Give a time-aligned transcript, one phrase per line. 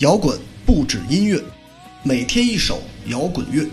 [0.00, 1.38] 摇滚不止音乐，
[2.02, 3.68] 每天一首摇滚乐。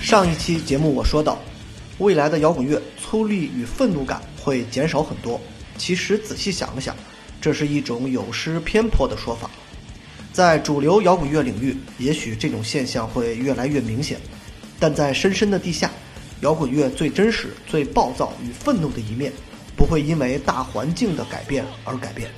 [0.00, 1.36] 上一期节目我说到，
[1.98, 5.40] 未来的摇滚乐粗粝与愤怒感会减少很多。
[5.76, 6.94] 其实仔细想了想，
[7.40, 9.50] 这是一种有失偏颇的说法。
[10.32, 14.18] 在主流摇滚乐领域，也许这种现象会越来越明显，
[14.78, 15.90] 但在深深的地下，
[16.40, 19.32] 摇滚乐最真实、最暴躁与愤怒的一面，
[19.76, 22.30] 不会因为大环境的改变而改变。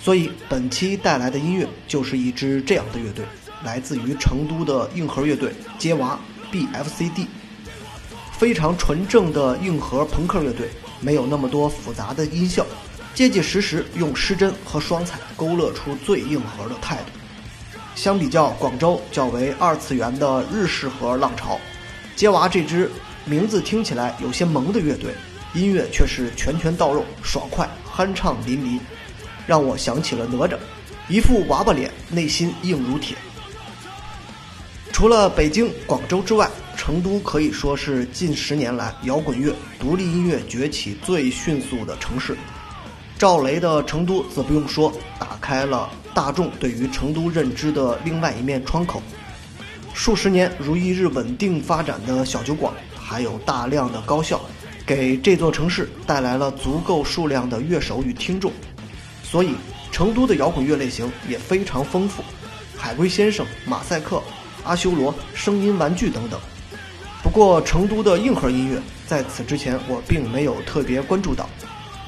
[0.00, 3.24] 所以本期带来的音乐就是一支这样的乐队，
[3.64, 6.18] 来自于成都的硬核乐队接娃。
[6.52, 7.28] B.F.C.D.
[8.36, 10.68] 非常纯正的硬核朋克乐队，
[11.00, 12.66] 没有那么多复杂的音效，
[13.14, 17.12] 结结实实用失真和双踩勾勒出最硬核的态度。
[17.94, 21.58] 相比较广州较为二次元的日式核浪潮，
[22.16, 22.90] 接娃这支
[23.26, 25.12] 名字听起来有些萌的乐队，
[25.54, 28.80] 音乐却是拳拳到肉、爽快、酣畅淋漓，
[29.46, 30.56] 让我想起了哪吒，
[31.08, 33.16] 一副娃娃脸，内心硬如铁。
[34.92, 42.36] 除了北京、广州之外，成都可以说是近十年来摇滚乐、独立音乐崛起最迅速的城市。
[43.20, 49.02] 赵雷的成都则不用说，打开了大众对于成都认知的另外一面窗口。
[49.92, 54.40] 数十年如一日稳定发展的小酒馆，还有大量的高校，
[54.86, 58.50] 给这座城市带来了足够数量的乐手与听众。
[59.22, 59.54] 所以，
[59.92, 62.24] 成都的摇滚乐类型也非常丰富，
[62.74, 64.22] 海龟先生、马赛克。
[64.64, 66.40] 阿修罗、声音玩具等等。
[67.22, 71.46] 不过，成都的硬核音乐在此之前我并没有特别关注到。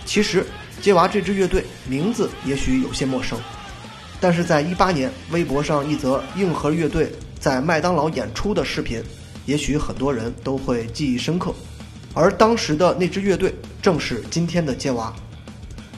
[0.07, 0.47] 其实，
[0.83, 3.39] 接娃这支乐队名字也许有些陌生，
[4.21, 9.01] 但是在一八年微博上一则硬核乐队在麦当劳演出的视频，
[9.47, 11.55] 也许很多人都会记忆深刻。
[12.15, 15.15] 而当时的那支乐队正是今天的接娃。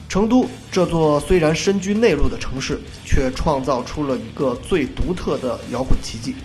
[0.07, 6.35] 成都这座虽然身居内陆的城市，却创造出了一个最独特的摇滚奇迹。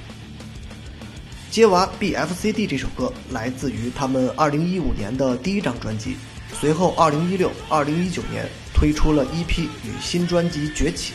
[1.50, 6.16] 接娃 B.F.C.D 这首歌来自于他们2015年的第一张专辑，
[6.58, 11.14] 随后2016、2019年推出了 EP 与新专辑崛起，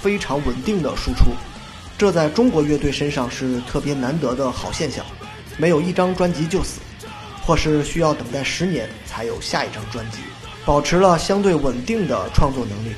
[0.00, 1.32] 非常稳定的输出，
[1.98, 5.04] 这在中国乐队身上是特别难得的好现象，
[5.56, 6.80] 没有一张专辑就死，
[7.44, 10.18] 或是需要等待十年才有下一张专辑。
[10.66, 12.94] 保持了相对稳定的创作能力。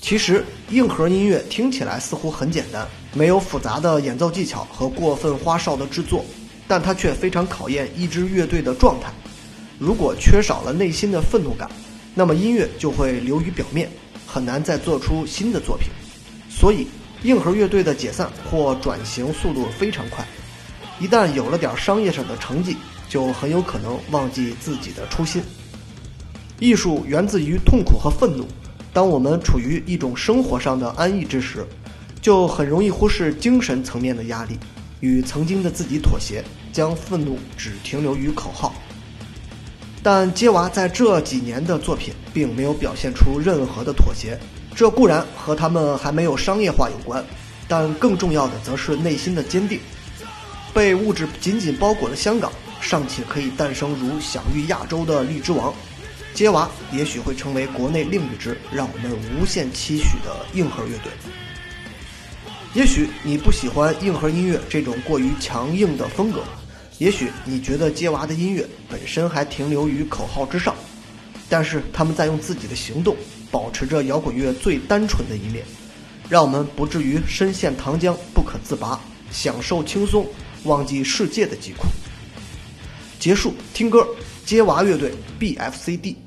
[0.00, 6.24] 其实，硬核音乐听起来似乎很简单，没有复杂的演奏技巧和过分花哨的制作，
[6.66, 9.12] 但它却非常考验一支乐队的状态。
[9.78, 11.70] 如果缺少了内心的愤怒感，
[12.14, 13.90] 那么音乐就会流于表面，
[14.26, 15.88] 很难再做出新的作品。
[16.48, 16.86] 所以，
[17.22, 20.26] 硬核乐队的解散或转型速度非常快，
[20.98, 22.76] 一旦有了点商业上的成绩，
[23.08, 25.42] 就很有可能忘记自己的初心。
[26.58, 28.46] 艺术源自于痛苦和愤怒。
[28.94, 31.66] 当我们处于一种生活上的安逸之时，
[32.22, 34.56] 就很容易忽视精神层面的压力，
[35.00, 36.42] 与曾经的自己妥协，
[36.72, 38.74] 将愤怒只停留于口号。
[40.06, 44.38] 但接娃在这几年的作品并没有表现出任何的妥协，
[44.72, 47.24] 这固然和他们还没有商业化有关，
[47.66, 49.80] 但更重要的则是内心的坚定。
[50.72, 55.74] 被物质紧紧包裹的香港，尚且可以诞生如享誉亚洲的荔枝王。
[56.32, 61.10] 接娃也许会成为国内另一支让我们无限期许的硬核乐队。
[62.74, 66.44] 也许你不喜欢硬核音乐这种过于强硬的风格，
[66.98, 70.74] 也许你觉得街娃的音乐本身还停留于口号之上，
[71.48, 73.14] 但是他们在用自己的行动
[73.50, 75.64] 保持着摇滚乐最单纯的一面，
[76.28, 78.98] 让我们不至于深陷糖浆不可自拔，
[79.30, 80.26] 享受轻松，
[80.64, 81.86] 忘记世界的疾苦。
[83.18, 84.06] 结束，听歌，
[84.44, 86.25] 街娃乐队 B.F.C.D。